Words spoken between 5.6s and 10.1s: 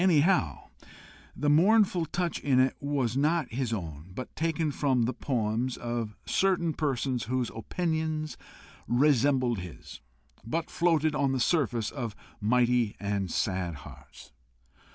of certain persons whose opinions resembled his,